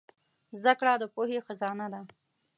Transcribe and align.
زدهکړه 0.57 0.93
د 1.01 1.03
پوهې 1.13 1.39
خزانه 1.45 1.87
ده. 1.93 2.01